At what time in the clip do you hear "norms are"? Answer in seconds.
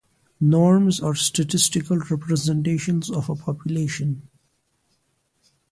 0.39-1.13